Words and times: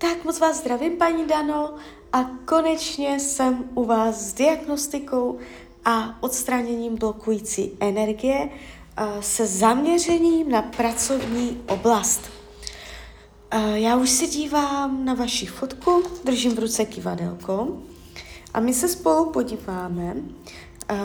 Tak 0.00 0.24
moc 0.24 0.38
vás 0.38 0.56
zdravím, 0.56 0.96
paní 0.96 1.26
Dano, 1.26 1.74
a 2.12 2.24
konečně 2.44 3.20
jsem 3.20 3.64
u 3.74 3.84
vás 3.84 4.20
s 4.20 4.32
diagnostikou 4.32 5.38
a 5.84 6.22
odstraněním 6.22 6.96
blokující 6.96 7.70
energie 7.80 8.48
se 9.20 9.46
zaměřením 9.46 10.50
na 10.50 10.62
pracovní 10.62 11.62
oblast. 11.68 12.30
Já 13.74 13.96
už 13.96 14.10
se 14.10 14.26
dívám 14.26 15.04
na 15.04 15.14
vaši 15.14 15.46
fotku, 15.46 16.02
držím 16.24 16.54
v 16.54 16.58
ruce 16.58 16.84
kivadelko 16.84 17.82
a 18.54 18.60
my 18.60 18.74
se 18.74 18.88
spolu 18.88 19.30
podíváme, 19.30 20.16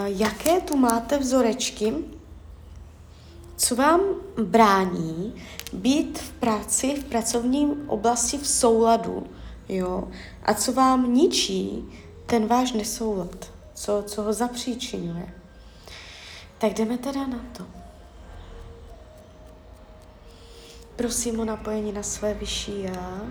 jaké 0.06 0.62
tu 0.62 0.78
máte 0.78 1.18
vzorečky, 1.18 1.94
co 3.64 3.76
vám 3.76 4.02
brání 4.44 5.36
být 5.74 6.20
v 6.20 6.32
práci, 6.32 6.96
v 6.96 7.04
pracovním 7.04 7.90
oblasti 7.90 8.38
v 8.38 8.48
souladu, 8.48 9.28
jo, 9.70 10.08
a 10.44 10.54
co 10.54 10.74
vám 10.74 11.14
ničí 11.14 11.86
ten 12.26 12.48
váš 12.48 12.72
nesoulad, 12.72 13.52
co, 13.74 14.04
co 14.08 14.22
ho 14.24 14.34
zapříčinuje. 14.34 15.34
Tak 16.58 16.74
jdeme 16.74 16.98
teda 16.98 17.28
na 17.28 17.40
to. 17.58 17.66
Prosím 20.96 21.40
o 21.40 21.46
napojení 21.46 21.92
na 21.92 22.04
své 22.04 22.34
vyšší 22.34 22.84
já. 22.84 23.22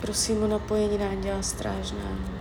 Prosím 0.00 0.42
o 0.42 0.46
napojení 0.46 0.98
na 0.98 1.08
Anděla 1.08 1.42
Strážného. 1.42 2.37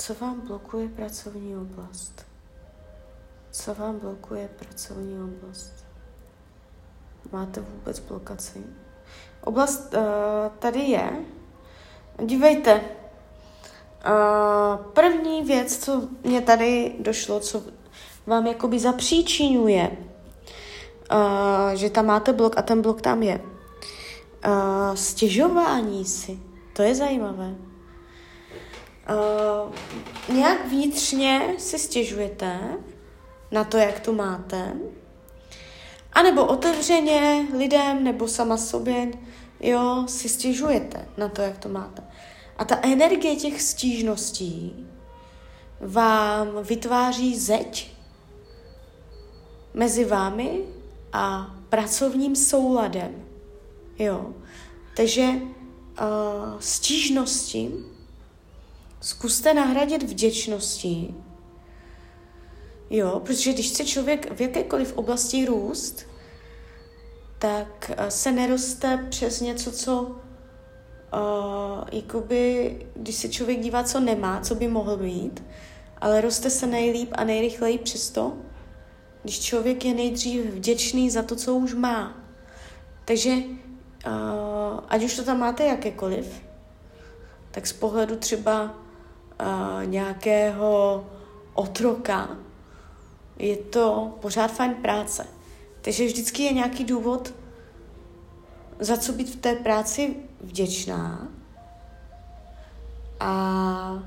Co 0.00 0.14
vám 0.14 0.40
blokuje 0.40 0.88
pracovní 0.88 1.56
oblast? 1.56 2.26
Co 3.50 3.74
vám 3.74 3.98
blokuje 3.98 4.48
pracovní 4.58 5.22
oblast? 5.22 5.72
Máte 7.32 7.60
vůbec 7.60 7.98
blokaci? 7.98 8.64
Oblast 9.44 9.94
uh, 9.94 10.02
tady 10.58 10.80
je. 10.80 11.10
Dívejte. 12.24 12.74
Uh, 12.74 12.80
první 14.84 15.42
věc, 15.42 15.84
co 15.84 16.08
mě 16.24 16.40
tady 16.40 16.96
došlo, 17.00 17.40
co 17.40 17.62
vám 18.26 18.46
jakoby 18.46 18.78
zapříčinuje, 18.78 19.90
uh, 21.12 21.70
že 21.74 21.90
tam 21.90 22.06
máte 22.06 22.32
blok 22.32 22.58
a 22.58 22.62
ten 22.62 22.82
blok 22.82 23.00
tam 23.00 23.22
je. 23.22 23.40
Uh, 23.40 24.94
stěžování 24.94 26.04
si. 26.04 26.38
To 26.72 26.82
je 26.82 26.94
zajímavé. 26.94 27.69
Uh, 29.10 29.72
nějak 30.34 30.66
vnitřně 30.66 31.54
si 31.58 31.78
stěžujete 31.78 32.60
na 33.50 33.64
to, 33.64 33.76
jak 33.76 34.00
to 34.00 34.12
máte, 34.12 34.72
a 36.12 36.22
nebo 36.22 36.46
otevřeně 36.46 37.46
lidem 37.56 38.04
nebo 38.04 38.28
sama 38.28 38.56
sobě, 38.56 39.10
jo, 39.60 40.04
si 40.06 40.28
stěžujete 40.28 41.08
na 41.16 41.28
to, 41.28 41.42
jak 41.42 41.58
to 41.58 41.68
máte. 41.68 42.02
A 42.56 42.64
ta 42.64 42.78
energie 42.82 43.36
těch 43.36 43.62
stížností 43.62 44.86
vám 45.80 46.48
vytváří 46.62 47.38
zeď 47.38 47.96
mezi 49.74 50.04
vámi 50.04 50.60
a 51.12 51.54
pracovním 51.68 52.36
souladem. 52.36 53.24
Jo. 53.98 54.34
Takže 54.96 55.22
uh, 55.22 56.60
stížnosti 56.60 57.70
zkuste 59.00 59.54
nahradit 59.54 60.02
vděčností, 60.02 61.14
Jo, 62.90 63.20
protože 63.24 63.52
když 63.52 63.70
chce 63.70 63.84
člověk 63.84 64.36
v 64.36 64.40
jakékoliv 64.40 64.92
oblasti 64.96 65.46
růst, 65.46 66.06
tak 67.38 67.92
eh, 67.96 68.10
se 68.10 68.32
neroste 68.32 69.06
přes 69.10 69.40
něco, 69.40 69.72
co 69.72 70.02
uh, 70.02 71.84
jakoby, 71.92 72.76
když 72.94 73.14
se 73.14 73.28
člověk 73.28 73.60
dívá, 73.60 73.84
co 73.84 74.00
nemá, 74.00 74.40
co 74.40 74.54
by 74.54 74.68
mohl 74.68 74.96
mít, 74.96 75.44
ale 76.00 76.20
roste 76.20 76.50
se 76.50 76.66
nejlíp 76.66 77.08
a 77.12 77.24
nejrychleji 77.24 77.78
přesto, 77.78 78.36
když 79.22 79.40
člověk 79.40 79.84
je 79.84 79.94
nejdřív 79.94 80.44
vděčný 80.44 81.10
za 81.10 81.22
to, 81.22 81.36
co 81.36 81.54
už 81.54 81.74
má. 81.74 82.24
Takže 83.04 83.30
uh, 83.36 84.80
ať 84.88 85.04
už 85.04 85.16
to 85.16 85.24
tam 85.24 85.38
máte 85.38 85.64
jakékoliv, 85.64 86.42
tak 87.50 87.66
z 87.66 87.72
pohledu 87.72 88.16
třeba 88.16 88.74
nějakého 89.84 91.04
otroka, 91.54 92.36
je 93.38 93.56
to 93.56 94.16
pořád 94.20 94.48
fajn 94.48 94.74
práce. 94.74 95.26
Takže 95.80 96.06
vždycky 96.06 96.42
je 96.42 96.52
nějaký 96.52 96.84
důvod, 96.84 97.34
za 98.78 98.96
co 98.96 99.12
být 99.12 99.34
v 99.34 99.36
té 99.36 99.54
práci 99.54 100.16
vděčná. 100.40 101.28
A 103.20 104.02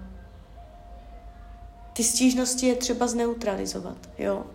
ty 1.93 2.03
stížnosti 2.03 2.67
je 2.67 2.75
třeba 2.75 3.07
zneutralizovat, 3.07 4.09
jo. 4.17 4.45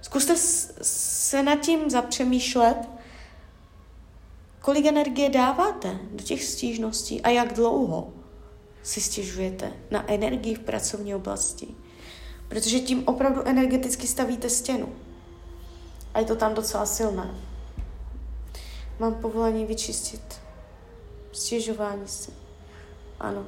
Zkuste 0.00 0.36
se 0.82 1.42
nad 1.42 1.56
tím 1.60 1.90
zapřemýšlet, 1.90 2.76
kolik 4.60 4.86
energie 4.86 5.30
dáváte 5.30 5.98
do 6.12 6.24
těch 6.24 6.44
stížností 6.44 7.22
a 7.22 7.28
jak 7.28 7.52
dlouho 7.52 8.12
si 8.84 9.00
stěžujete 9.00 9.72
na 9.90 10.12
energii 10.12 10.54
v 10.54 10.60
pracovní 10.60 11.14
oblasti. 11.14 11.66
Protože 12.48 12.80
tím 12.80 13.08
opravdu 13.08 13.48
energeticky 13.48 14.06
stavíte 14.06 14.50
stěnu. 14.50 14.94
A 16.14 16.18
je 16.18 16.24
to 16.24 16.36
tam 16.36 16.54
docela 16.54 16.86
silné. 16.86 17.34
Mám 18.98 19.14
povolení 19.14 19.66
vyčistit 19.66 20.40
stěžování 21.32 22.08
si. 22.08 22.30
Ano. 23.20 23.46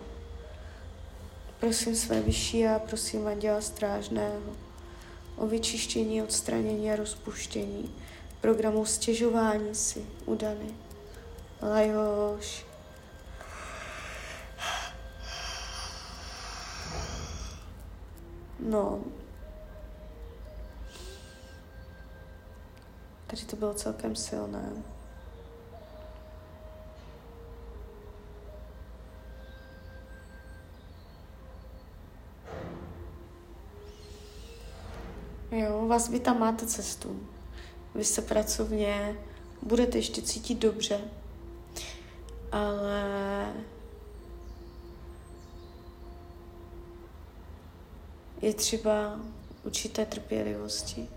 Prosím 1.61 1.97
své 1.97 2.21
vyšší 2.21 2.67
a 2.67 2.79
prosím 2.79 3.27
Anděla 3.27 3.61
Strážného 3.61 4.41
o 5.37 5.47
vyčištění, 5.47 6.23
odstranění 6.23 6.93
a 6.93 6.97
rozpuštění 6.97 7.95
programu 8.41 8.85
stěžování 8.85 9.75
si 9.75 10.07
u 10.27 10.35
Dany. 10.35 10.75
Lajoš. 11.63 12.66
No. 18.67 19.01
Tady 23.27 23.43
to 23.43 23.57
bylo 23.57 23.75
celkem 23.75 24.17
silné. 24.17 24.73
Jo, 35.51 35.87
vás 35.89 36.09
vy 36.09 36.21
tam 36.21 36.39
máte 36.39 36.67
cestu. 36.67 37.21
Vy 37.95 38.05
se 38.05 38.23
pracovně 38.23 39.17
budete 39.63 39.99
ještě 39.99 40.23
cítit 40.23 40.59
dobře, 40.59 41.01
ale 42.53 43.53
je 48.47 48.55
třeba 48.55 49.21
určité 49.65 50.07
trpělivosti. 50.07 51.09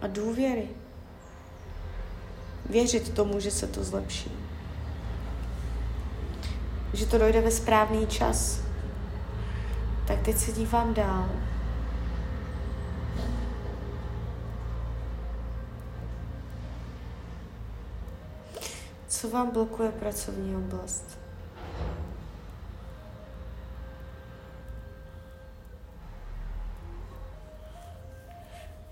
A 0.00 0.06
důvěry. 0.06 0.68
Věřit 2.70 3.14
tomu, 3.14 3.40
že 3.40 3.50
se 3.50 3.66
to 3.66 3.84
zlepší. 3.84 4.32
Že 6.94 7.06
to 7.06 7.18
dojde 7.18 7.40
ve 7.40 7.50
správný 7.50 8.06
čas. 8.06 8.60
Tak 10.06 10.22
teď 10.24 10.36
se 10.36 10.52
dívám 10.52 10.94
dál. 10.94 11.30
Co 19.08 19.28
vám 19.28 19.50
blokuje 19.50 19.92
pracovní 19.92 20.56
oblast? 20.56 21.21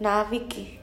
Návyky. 0.01 0.81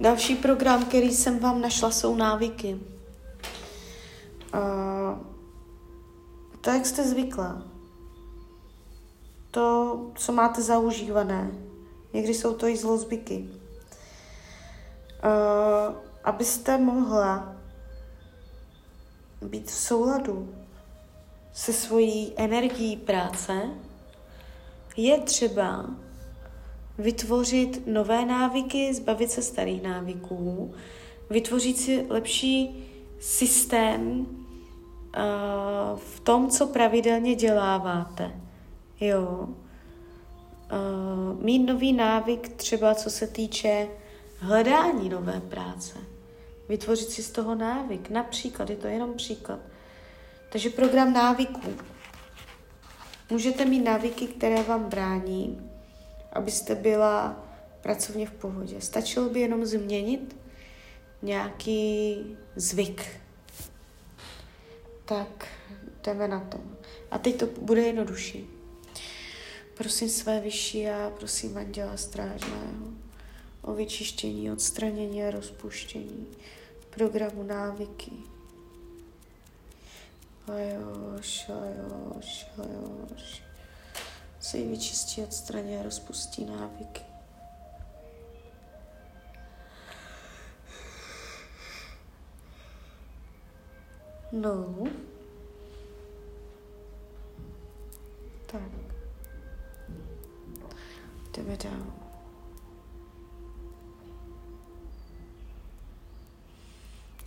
Další 0.00 0.34
program, 0.36 0.84
který 0.84 1.10
jsem 1.10 1.38
vám 1.38 1.60
našla, 1.60 1.90
jsou 1.90 2.16
návyky. 2.16 2.80
Uh, 4.54 5.18
to, 6.60 6.70
jak 6.70 6.86
jste 6.86 7.04
zvyklá. 7.04 7.62
to, 9.50 10.10
co 10.14 10.32
máte 10.32 10.62
zaužívané. 10.62 11.50
Někdy 12.12 12.34
jsou 12.34 12.54
to 12.54 12.66
i 12.66 12.76
zlozbyky. 12.76 13.48
Uh, 15.24 15.94
abyste 16.24 16.78
mohla 16.78 17.56
být 19.42 19.66
v 19.66 19.74
souladu 19.74 20.54
se 21.58 21.72
svojí 21.72 22.32
energií 22.36 22.96
práce, 22.96 23.62
je 24.96 25.20
třeba 25.20 25.90
vytvořit 26.98 27.86
nové 27.86 28.26
návyky, 28.26 28.94
zbavit 28.94 29.30
se 29.30 29.42
starých 29.42 29.82
návyků, 29.82 30.74
vytvořit 31.30 31.78
si 31.78 32.06
lepší 32.08 32.86
systém 33.20 34.10
uh, 34.10 34.26
v 35.98 36.20
tom, 36.20 36.48
co 36.48 36.66
pravidelně 36.66 37.34
děláváte. 37.34 38.40
Jo. 39.00 39.48
Uh, 39.48 41.42
mít 41.44 41.66
nový 41.66 41.92
návyk 41.92 42.48
třeba 42.48 42.94
co 42.94 43.10
se 43.10 43.26
týče 43.26 43.88
hledání 44.38 45.08
nové 45.08 45.40
práce. 45.40 45.98
Vytvořit 46.68 47.10
si 47.10 47.22
z 47.22 47.30
toho 47.30 47.54
návyk. 47.54 48.10
Například, 48.10 48.70
je 48.70 48.76
to 48.76 48.86
jenom 48.86 49.14
příklad. 49.14 49.58
Takže 50.48 50.70
program 50.70 51.12
návyků. 51.12 51.74
Můžete 53.30 53.64
mít 53.64 53.84
návyky, 53.84 54.26
které 54.26 54.62
vám 54.62 54.84
brání, 54.84 55.70
abyste 56.32 56.74
byla 56.74 57.44
pracovně 57.80 58.26
v 58.26 58.32
pohodě. 58.32 58.80
Stačilo 58.80 59.28
by 59.28 59.40
jenom 59.40 59.66
změnit 59.66 60.36
nějaký 61.22 62.16
zvyk. 62.56 63.06
Tak 65.04 65.48
jdeme 66.04 66.28
na 66.28 66.40
to. 66.40 66.58
A 67.10 67.18
teď 67.18 67.36
to 67.36 67.46
bude 67.46 67.80
jednodušší. 67.80 68.46
Prosím 69.74 70.08
své 70.08 70.40
vyšší 70.40 70.88
a 70.88 71.12
prosím 71.18 71.56
Anděla 71.56 71.96
Strážného 71.96 72.86
o 73.62 73.74
vyčištění, 73.74 74.50
odstranění 74.50 75.24
a 75.24 75.30
rozpuštění 75.30 76.26
programu 76.90 77.42
návyky. 77.42 78.12
Ajoš, 80.48 81.48
ajoš, 81.48 82.46
ajoš. 82.58 83.42
Se 84.40 84.58
vyčistí, 84.58 85.22
odstraní 85.22 85.76
a 85.76 85.82
rozpustí 85.82 86.44
návyky. 86.44 87.02
No. 94.32 94.84
Tak. 98.46 98.62
Jdeme 101.36 101.56
dál. 101.56 101.92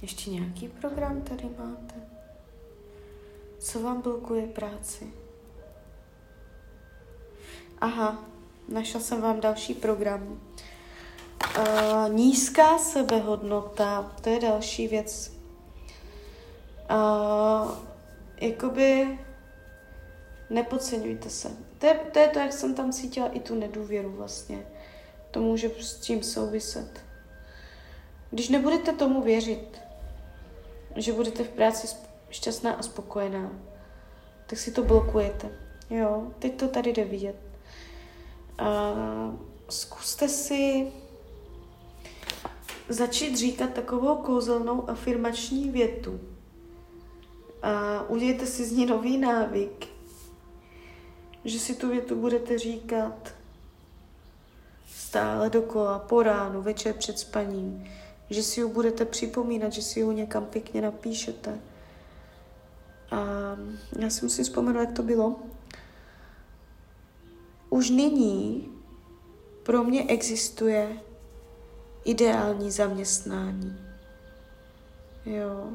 Ještě 0.02 0.30
nějaký 0.30 0.68
program 0.68 1.22
tady 1.22 1.50
máte? 1.58 2.21
Co 3.62 3.80
vám 3.80 4.02
blokuje 4.02 4.48
práci? 4.48 5.14
Aha, 7.82 8.26
našla 8.68 9.00
jsem 9.00 9.22
vám 9.22 9.42
další 9.42 9.74
program. 9.74 10.42
Uh, 11.58 12.14
nízká 12.14 12.78
sebehodnota, 12.78 14.16
to 14.22 14.30
je 14.30 14.40
další 14.40 14.88
věc. 14.88 15.34
Uh, 16.92 17.72
jakoby 18.38 19.20
nepodceňujte 20.50 21.30
se. 21.30 21.52
To 21.78 21.86
je, 21.86 21.94
to 21.94 22.20
je 22.20 22.28
to, 22.28 22.40
jak 22.40 22.54
jsem 22.54 22.76
tam 22.76 22.92
cítila 22.92 23.28
i 23.28 23.40
tu 23.40 23.56
nedůvěru 23.56 24.12
vlastně. 24.12 24.66
To 25.32 25.40
může 25.40 25.70
s 25.80 25.96
tím 25.96 26.24
souviset. 26.24 27.04
Když 28.32 28.50
nebudete 28.50 28.94
tomu 28.94 29.22
věřit, 29.22 29.82
že 30.96 31.14
budete 31.14 31.44
v 31.44 31.50
práci 31.50 32.11
šťastná 32.32 32.74
a 32.74 32.84
spokojená, 32.84 33.52
tak 34.48 34.60
si 34.60 34.72
to 34.72 34.84
blokujete. 34.84 35.50
Jo, 35.90 36.32
teď 36.40 36.60
to 36.60 36.68
tady 36.68 36.94
jde 36.94 37.06
vidět. 37.06 37.36
A 38.58 38.94
zkuste 39.70 40.30
si 40.30 40.92
začít 42.90 43.38
říkat 43.38 43.74
takovou 43.74 44.16
kouzelnou 44.16 44.90
afirmační 44.90 45.70
větu. 45.70 46.20
A 47.62 48.04
udějte 48.10 48.46
si 48.46 48.66
z 48.66 48.72
ní 48.72 48.86
nový 48.86 49.18
návyk, 49.18 49.88
že 51.46 51.60
si 51.60 51.76
tu 51.76 51.90
větu 51.90 52.16
budete 52.16 52.60
říkat 52.60 53.34
stále 54.96 55.50
dokola, 55.50 56.00
po 56.00 56.24
ránu, 56.24 56.62
večer 56.62 56.94
před 56.94 57.20
spaním, 57.20 57.90
že 58.30 58.44
si 58.44 58.60
ji 58.60 58.68
budete 58.68 59.06
připomínat, 59.06 59.74
že 59.74 59.82
si 59.82 60.00
ji 60.00 60.06
někam 60.06 60.46
pěkně 60.46 60.82
napíšete. 60.82 61.60
A 63.12 63.18
já 64.00 64.10
si 64.10 64.26
musím 64.26 64.44
vzpomenout, 64.44 64.80
jak 64.80 64.92
to 64.92 65.04
bylo. 65.04 65.36
Už 67.70 67.90
nyní 67.90 68.70
pro 69.64 69.84
mě 69.84 70.08
existuje 70.08 70.98
ideální 72.06 72.72
zaměstnání. 72.72 73.78
Jo. 75.26 75.70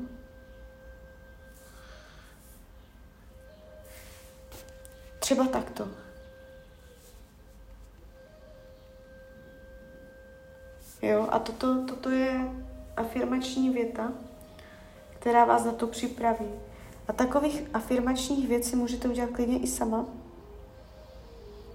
Třeba 5.18 5.46
takto. 5.46 5.88
Jo, 11.02 11.28
a 11.30 11.38
toto, 11.38 11.84
toto 11.86 12.10
je 12.10 12.40
afirmační 12.96 13.70
věta, 13.70 14.12
která 15.18 15.44
vás 15.44 15.64
na 15.64 15.72
to 15.72 15.86
připraví. 15.86 16.50
A 17.08 17.12
takových 17.12 17.62
afirmačních 17.74 18.48
věcí 18.48 18.76
můžete 18.76 19.08
udělat 19.08 19.30
klidně 19.30 19.58
i 19.58 19.66
sama, 19.66 20.06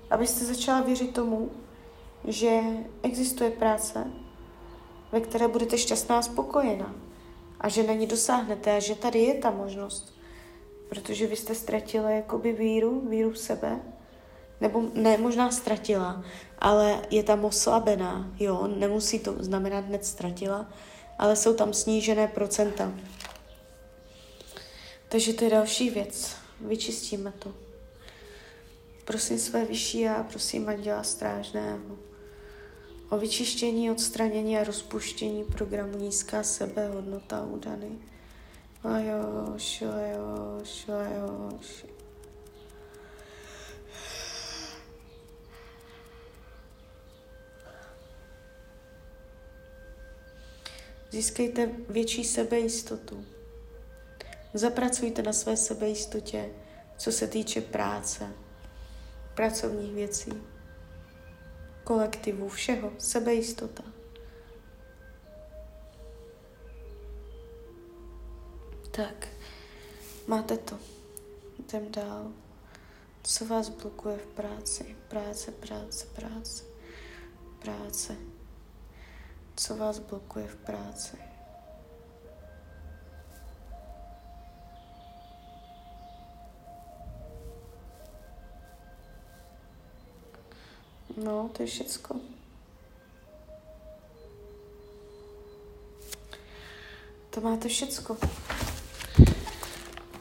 abyste 0.10 0.46
začala 0.46 0.82
věřit 0.82 1.14
tomu, 1.14 1.50
že 2.28 2.62
existuje 3.04 3.52
práce, 3.52 4.12
ve 5.12 5.22
které 5.22 5.48
budete 5.48 5.78
šťastná 5.78 6.18
a 6.18 6.22
spokojená 6.22 6.96
a 7.60 7.70
že 7.70 7.84
na 7.84 7.94
ní 7.94 8.08
dosáhnete 8.08 8.78
a 8.78 8.80
že 8.80 8.96
tady 8.96 9.20
je 9.20 9.34
ta 9.34 9.52
možnost. 9.52 10.14
Protože 10.90 11.28
vy 11.28 11.36
jste 11.36 11.56
ztratila 11.56 12.10
jakoby 12.10 12.54
víru, 12.54 13.02
víru 13.10 13.32
v 13.32 13.38
sebe, 13.38 13.80
nebo 14.62 14.84
ne, 14.94 15.18
možná 15.18 15.52
ztratila, 15.52 16.24
ale 16.60 17.02
je 17.10 17.24
tam 17.24 17.46
oslabená, 17.46 18.32
jo, 18.40 18.68
nemusí 18.68 19.20
to 19.20 19.36
znamenat 19.40 19.86
hned 19.86 20.06
ztratila, 20.06 20.66
ale 21.20 21.36
jsou 21.36 21.54
tam 21.54 21.74
snížené 21.74 22.28
procenta. 22.28 22.92
Takže 25.12 25.34
to 25.34 25.44
je 25.44 25.50
další 25.50 25.90
věc. 25.90 26.36
Vyčistíme 26.62 27.32
to. 27.40 27.54
Prosím 29.06 29.40
své 29.40 29.66
vyšší 29.66 30.08
a 30.08 30.24
prosím 30.24 30.70
Anděla 30.70 31.04
Strážného 31.04 31.98
o 33.10 33.18
vyčištění, 33.18 33.92
odstranění 33.92 34.58
a 34.58 34.64
rozpuštění 34.64 35.44
programu 35.44 35.98
Nízká 35.98 36.44
sebehodnota 36.44 37.44
údany. 37.44 38.00
Ajoš, 38.84 39.82
ajoš, 39.82 40.90
ajoš. 40.90 41.86
Získejte 51.12 51.70
větší 51.90 52.24
sebejistotu. 52.24 53.26
Zapracujte 54.54 55.22
na 55.22 55.34
své 55.34 55.58
sebejistotě, 55.58 56.50
co 56.98 57.12
se 57.12 57.28
týče 57.28 57.62
práce, 57.62 58.32
pracovních 59.36 59.94
věcí, 59.94 60.34
kolektivu, 61.84 62.50
všeho, 62.50 62.92
sebejistota. 62.98 63.84
Tak, 68.92 69.28
máte 70.28 70.58
to. 70.58 70.80
Jdem 71.60 71.92
dál. 71.92 72.32
Co 73.24 73.46
vás 73.46 73.70
blokuje 73.70 74.18
v 74.18 74.28
práci? 74.28 74.96
Práce, 75.08 75.52
práce, 75.52 76.06
práce, 76.06 76.64
práce. 77.60 78.16
Co 79.56 79.76
vás 79.76 80.00
blokuje 80.00 80.48
v 80.48 80.56
práci? 80.56 81.31
No, 91.24 91.50
to 91.54 91.64
je 91.64 91.68
všecko. 91.68 92.16
To 97.30 97.42
máte 97.42 97.68
všecko. 97.68 98.18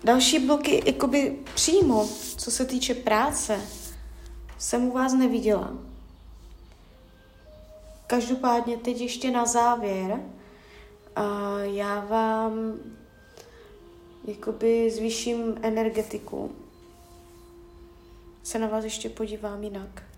Další 0.05 0.39
bloky, 0.39 0.83
jakoby 0.87 1.39
přímo, 1.55 2.09
co 2.37 2.51
se 2.51 2.65
týče 2.65 2.95
práce, 2.95 3.61
jsem 4.59 4.85
u 4.85 4.93
vás 4.93 5.13
neviděla. 5.13 5.73
Každopádně 8.07 8.77
teď 8.77 9.01
ještě 9.01 9.31
na 9.31 9.47
závěr 9.47 10.21
a 11.17 11.59
já 11.59 12.01
vám 12.01 12.75
jakoby 14.25 14.91
zvýším 14.91 15.59
energetiku. 15.63 16.53
Se 18.43 18.59
na 18.59 18.67
vás 18.67 18.85
ještě 18.85 19.09
podívám 19.09 19.63
jinak. 19.63 20.10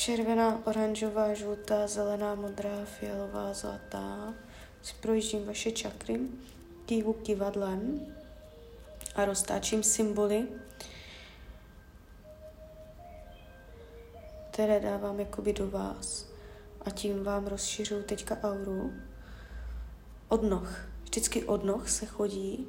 Červená, 0.00 0.62
oranžová, 0.64 1.34
žlutá, 1.34 1.86
zelená, 1.86 2.34
modrá, 2.34 2.84
fialová, 2.84 3.52
zlatá. 3.52 4.34
Si 4.82 4.94
projíždím 5.00 5.46
vaše 5.46 5.70
čakry, 5.70 6.20
kývu 6.86 7.12
kivadlem 7.12 8.06
a 9.14 9.24
roztáčím 9.24 9.82
symboly, 9.82 10.48
které 14.50 14.80
dávám 14.80 15.20
jakoby 15.20 15.52
do 15.52 15.70
vás. 15.70 16.26
A 16.80 16.90
tím 16.90 17.24
vám 17.24 17.46
rozšiřuju 17.46 18.02
teďka 18.02 18.38
auru. 18.42 18.92
Od 20.28 20.42
noh. 20.42 20.88
Vždycky 21.02 21.44
od 21.44 21.64
noh 21.64 21.88
se 21.88 22.06
chodí. 22.06 22.68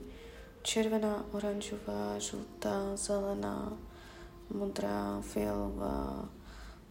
Červená, 0.61 1.25
oranžová, 1.31 2.19
žlutá, 2.19 2.95
zelená, 2.95 3.77
modrá, 4.49 5.21
fialová, 5.21 6.29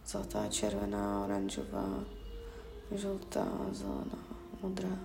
zlatá, 0.05 0.47
červená, 0.47 1.23
oranžová, 1.25 2.03
žlutá, 2.91 3.47
zelená, 3.71 4.19
modrá. 4.61 4.99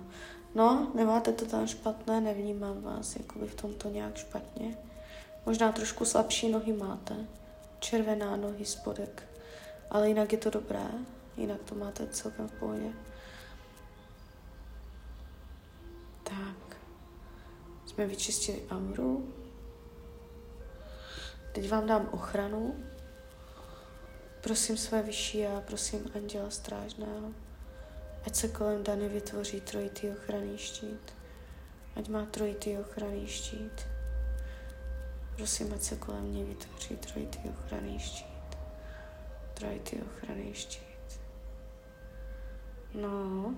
No, 0.55 0.93
nemáte 0.95 1.33
to 1.33 1.47
tam 1.47 1.67
špatné, 1.67 2.21
nevnímám 2.21 2.83
vás 2.83 3.17
jakoby 3.17 3.47
v 3.47 3.55
tomto 3.55 3.89
nějak 3.89 4.17
špatně. 4.17 4.77
Možná 5.47 5.73
trošku 5.73 6.05
slabší 6.05 6.49
nohy 6.49 6.73
máte, 6.73 7.17
červená 7.79 8.37
nohy, 8.37 8.65
spodek, 8.65 9.29
ale 9.91 10.09
jinak 10.09 10.33
je 10.33 10.39
to 10.39 10.51
dobré, 10.51 10.87
jinak 11.37 11.63
to 11.65 11.75
máte 11.75 12.07
celkem 12.07 12.49
v 12.49 12.53
pohodě. 12.53 12.93
Tak, 16.23 16.77
jsme 17.87 18.07
vyčistili 18.07 18.63
auru. 18.71 19.33
Teď 21.53 21.71
vám 21.71 21.87
dám 21.87 22.09
ochranu. 22.13 22.75
Prosím 24.47 24.77
své 24.77 25.03
vyšší 25.03 25.47
a 25.47 25.61
prosím 25.61 26.11
anděla 26.15 26.51
strážného, 26.51 27.33
ať 28.27 28.35
se 28.35 28.49
kolem 28.49 28.85
Dany 28.85 29.09
vytvoří 29.09 29.61
trojitý 29.61 30.11
ochranný 30.11 30.59
štít. 30.59 31.15
Ať 31.97 32.09
má 32.09 32.27
trojitý 32.27 32.79
ochranný 32.79 33.27
štít. 33.27 33.87
Prosím, 35.37 35.73
ať 35.75 35.83
se 35.83 35.97
kolem 35.97 36.25
mě 36.25 36.45
vytvoří 36.45 36.97
trojitý 36.97 37.39
ochranný 37.49 37.99
štít. 37.99 38.57
Trojitý 39.55 39.97
ochranný 40.03 40.55
štít. 40.55 41.21
No. 42.95 43.55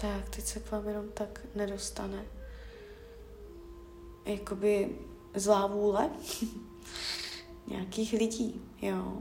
Tak, 0.00 0.28
teď 0.28 0.44
se 0.44 0.60
k 0.60 0.70
vám 0.70 0.88
jenom 0.88 1.08
tak 1.08 1.40
nedostane. 1.54 2.24
Jakoby 4.24 4.98
zlá 5.34 5.66
vůle 5.66 6.10
nějakých 7.66 8.12
lidí, 8.12 8.60
jo. 8.82 9.12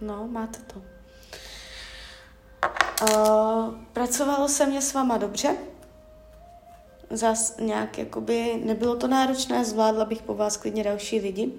No, 0.00 0.28
máte 0.28 0.58
to. 0.60 0.82
Uh, 3.02 3.74
pracovalo 3.92 4.48
se 4.48 4.66
mě 4.66 4.82
s 4.82 4.94
váma 4.94 5.18
dobře. 5.18 5.56
Zas 7.10 7.56
nějak, 7.60 7.98
jakoby, 7.98 8.62
nebylo 8.64 8.96
to 8.96 9.08
náročné, 9.08 9.64
zvládla 9.64 10.04
bych 10.04 10.22
po 10.22 10.34
vás 10.34 10.56
klidně 10.56 10.84
další 10.84 11.20
lidi. 11.20 11.52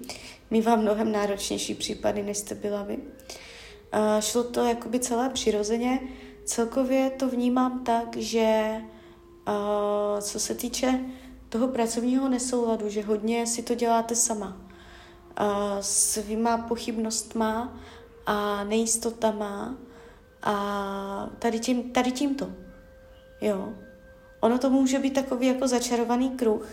My 0.50 0.62
vám 0.62 0.80
mnohem 0.80 1.12
náročnější 1.12 1.74
případy, 1.74 2.22
než 2.22 2.38
jste 2.38 2.54
byla 2.54 2.82
vy. 2.82 2.96
Uh, 2.96 4.20
šlo 4.20 4.44
to 4.44 4.64
jakoby 4.64 5.00
celé 5.00 5.30
přirozeně. 5.30 6.00
Celkově 6.44 7.10
to 7.10 7.28
vnímám 7.28 7.84
tak, 7.84 8.16
že 8.16 8.76
uh, 9.48 10.20
co 10.20 10.40
se 10.40 10.54
týče 10.54 11.00
toho 11.48 11.68
pracovního 11.68 12.28
nesouladu, 12.28 12.88
že 12.88 13.02
hodně 13.02 13.46
si 13.46 13.62
to 13.62 13.74
děláte 13.74 14.14
sama. 14.14 14.56
Uh, 15.40 15.46
svýma 15.80 16.58
pochybnostma 16.58 17.78
a 18.26 18.64
nejistotama 18.64 19.78
a 20.42 21.30
tady, 21.38 21.58
tím, 21.58 21.90
tady 21.90 22.12
tímto. 22.12 22.50
Jo. 23.40 23.72
Ono 24.40 24.58
to 24.58 24.70
může 24.70 24.98
být 24.98 25.14
takový 25.14 25.46
jako 25.46 25.68
začarovaný 25.68 26.30
kruh, 26.30 26.68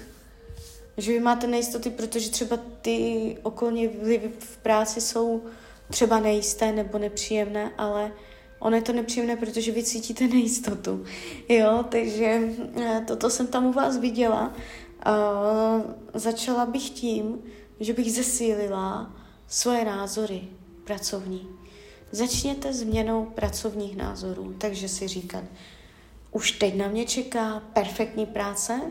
že 0.97 1.11
vy 1.11 1.19
máte 1.19 1.47
nejistoty, 1.47 1.89
protože 1.89 2.29
třeba 2.29 2.57
ty 2.81 3.37
okolní 3.43 3.87
vlivy 3.87 4.31
v 4.39 4.57
práci 4.57 5.01
jsou 5.01 5.43
třeba 5.89 6.19
nejisté 6.19 6.71
nebo 6.71 6.97
nepříjemné, 6.97 7.71
ale 7.77 8.11
ono 8.59 8.75
je 8.75 8.81
to 8.81 8.93
nepříjemné, 8.93 9.35
protože 9.35 9.71
vy 9.71 9.83
cítíte 9.83 10.27
nejistotu. 10.27 11.03
Jo, 11.49 11.85
takže 11.89 12.41
eh, 12.81 13.03
toto 13.07 13.29
jsem 13.29 13.47
tam 13.47 13.65
u 13.65 13.71
vás 13.71 13.97
viděla. 13.97 14.53
Uh, 15.07 15.81
začala 16.13 16.65
bych 16.65 16.89
tím, 16.89 17.37
že 17.79 17.93
bych 17.93 18.13
zesílila 18.13 19.15
svoje 19.47 19.85
názory 19.85 20.41
pracovní. 20.83 21.47
Začněte 22.11 22.73
změnou 22.73 23.25
pracovních 23.25 23.97
názorů, 23.97 24.55
takže 24.57 24.89
si 24.89 25.07
říkat, 25.07 25.43
už 26.31 26.51
teď 26.51 26.75
na 26.75 26.87
mě 26.87 27.05
čeká 27.05 27.61
perfektní 27.73 28.25
práce, 28.25 28.81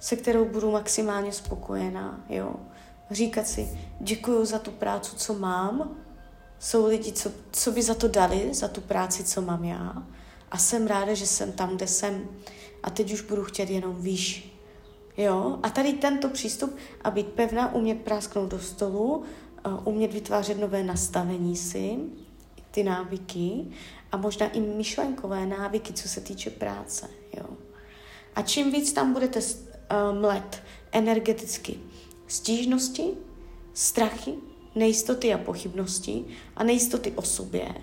se 0.00 0.16
kterou 0.16 0.44
budu 0.44 0.70
maximálně 0.70 1.32
spokojená, 1.32 2.24
jo. 2.28 2.54
Říkat 3.10 3.46
si, 3.46 3.68
děkuji 4.00 4.44
za 4.44 4.58
tu 4.58 4.70
práci, 4.70 5.16
co 5.16 5.34
mám, 5.34 5.96
jsou 6.62 6.86
lidi, 6.86 7.12
co, 7.12 7.30
co 7.52 7.72
by 7.72 7.82
za 7.82 7.94
to 7.94 8.08
dali, 8.08 8.54
za 8.54 8.68
tu 8.68 8.80
práci, 8.80 9.24
co 9.24 9.42
mám 9.42 9.64
já. 9.64 10.02
A 10.50 10.58
jsem 10.58 10.86
ráda, 10.86 11.14
že 11.14 11.26
jsem 11.26 11.52
tam, 11.52 11.76
kde 11.76 11.86
jsem. 11.86 12.28
A 12.82 12.90
teď 12.90 13.12
už 13.12 13.20
budu 13.20 13.44
chtět 13.44 13.70
jenom 13.70 13.96
výš. 14.02 14.56
Jo? 15.16 15.58
A 15.62 15.70
tady 15.70 15.92
tento 15.92 16.28
přístup 16.28 16.76
a 17.04 17.10
být 17.10 17.26
pevná, 17.26 17.74
umět 17.74 17.98
prásknout 17.98 18.50
do 18.50 18.58
stolu, 18.58 19.22
umět 19.84 20.12
vytvářet 20.12 20.60
nové 20.60 20.82
nastavení 20.82 21.56
si, 21.56 21.98
ty 22.70 22.82
návyky 22.82 23.66
a 24.12 24.16
možná 24.16 24.48
i 24.48 24.60
myšlenkové 24.60 25.46
návyky, 25.46 25.92
co 25.92 26.08
se 26.08 26.20
týče 26.20 26.50
práce. 26.50 27.08
Jo? 27.38 27.46
A 28.34 28.42
čím 28.42 28.72
víc 28.72 28.92
tam 28.92 29.12
budete 29.12 29.40
mlet 30.12 30.62
energeticky 30.92 31.78
stížnosti, 32.26 33.08
strachy, 33.74 34.34
nejistoty 34.74 35.34
a 35.34 35.38
pochybnosti 35.38 36.24
a 36.56 36.64
nejistoty 36.64 37.12
o 37.12 37.22
sobě, 37.22 37.74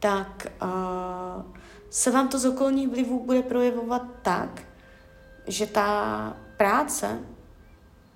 tak 0.00 0.52
uh, 0.62 1.42
se 1.90 2.10
vám 2.10 2.28
to 2.28 2.38
z 2.38 2.44
okolních 2.44 2.88
vlivů 2.88 3.24
bude 3.24 3.42
projevovat 3.42 4.02
tak, 4.22 4.62
že 5.46 5.66
ta 5.66 6.36
práce 6.56 7.20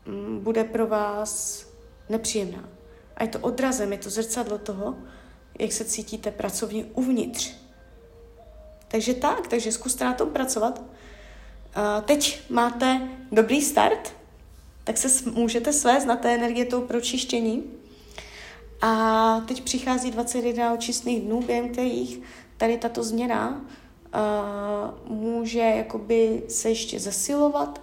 um, 0.07 0.41
bude 0.41 0.65
pro 0.65 0.87
vás 0.87 1.67
nepříjemná. 2.09 2.69
A 3.17 3.23
je 3.23 3.29
to 3.29 3.39
odrazem, 3.39 3.93
je 3.93 3.99
to 3.99 4.11
zrcadlo 4.11 4.59
toho, 4.59 4.97
jak 5.59 5.73
se 5.73 5.85
cítíte 5.85 6.31
pracovně 6.31 6.85
uvnitř. 6.85 7.55
Takže 8.89 9.15
tak, 9.15 9.47
takže 9.47 9.73
zkuste 9.73 10.05
na 10.05 10.15
tom 10.15 10.31
pracovat. 10.31 10.79
Uh, 10.79 12.05
teď 12.05 12.51
máte 12.51 13.09
dobrý 13.33 13.63
start, 13.63 14.15
tak 14.85 14.97
se 14.97 15.31
můžete 15.31 15.73
svést 15.73 16.07
na 16.07 16.17
té 16.17 16.35
energie 16.35 16.65
toho 16.65 16.83
pročištění. 16.83 17.80
A 18.81 19.41
teď 19.49 19.65
přichází 19.65 20.11
21 20.11 20.75
očistných 20.75 21.23
dnů, 21.23 21.43
během 21.43 21.69
kterých 21.69 22.21
tady 22.57 22.79
tato 22.79 23.03
změna 23.03 23.65
uh, 25.09 25.17
může 25.17 25.59
jakoby 25.59 26.43
se 26.49 26.69
ještě 26.69 27.01
zesilovat, 27.01 27.81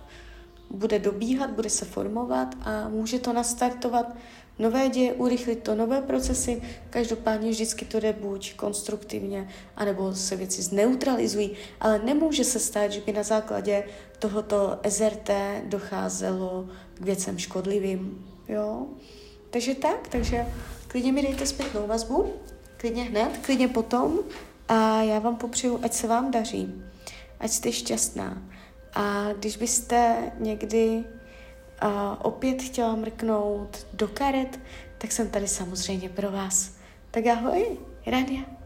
bude 0.70 1.00
dobíhat, 1.00 1.50
bude 1.50 1.70
se 1.70 1.86
formovat 1.86 2.56
a 2.62 2.90
může 2.90 3.20
to 3.20 3.34
nastartovat 3.34 4.16
nové 4.60 4.90
děje, 4.90 5.14
urychlit 5.14 5.64
to, 5.64 5.76
nové 5.76 6.02
procesy. 6.02 6.62
Každopádně 6.90 7.52
vždycky 7.52 7.86
to 7.86 8.00
jde 8.00 8.14
buď 8.14 8.54
konstruktivně, 8.54 9.50
anebo 9.76 10.16
se 10.16 10.36
věci 10.36 10.62
zneutralizují, 10.62 11.52
ale 11.80 12.00
nemůže 12.00 12.44
se 12.44 12.60
stát, 12.60 12.92
že 12.92 13.02
by 13.02 13.12
na 13.12 13.24
základě 13.24 13.84
tohoto 14.20 14.80
SRT 14.90 15.30
docházelo 15.66 16.68
k 16.94 17.02
věcem 17.02 17.38
škodlivým. 17.38 18.26
Jo? 18.48 18.86
Takže 19.50 19.76
tak, 19.76 20.08
takže 20.08 20.46
klidně 20.88 21.12
mi 21.12 21.22
dejte 21.22 21.46
zpětnou 21.46 21.88
vazbu, 21.88 22.34
klidně 22.78 23.04
hned, 23.04 23.38
klidně 23.42 23.68
potom 23.68 24.20
a 24.68 25.02
já 25.02 25.20
vám 25.20 25.36
popřeju, 25.36 25.80
ať 25.84 25.94
se 25.94 26.08
vám 26.08 26.32
daří, 26.32 26.84
ať 27.40 27.52
jste 27.52 27.72
šťastná. 27.72 28.42
A 28.94 29.34
když 29.34 29.58
byste 29.58 30.32
někdy 30.40 31.04
a 31.80 32.26
opět 32.26 32.62
chtěla 32.62 32.96
mrknout 32.96 33.88
do 33.94 34.08
karet, 34.08 34.60
tak 34.98 35.12
jsem 35.12 35.30
tady 35.30 35.48
samozřejmě 35.48 36.10
pro 36.10 36.32
vás. 36.32 36.72
Tak 37.12 37.28
ahoj, 37.28 37.78
Rania. 38.06 38.57